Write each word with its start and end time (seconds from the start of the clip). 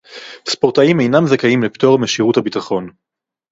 ספורטאים 0.49 0.99
אינם 0.99 1.25
זכאים 1.27 1.63
לפטור 1.63 1.99
משירות 1.99 2.37
הביטחון 2.37 2.89